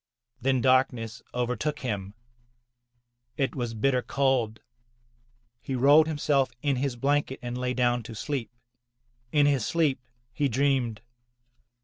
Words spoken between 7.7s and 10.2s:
down to sleep. In his sleep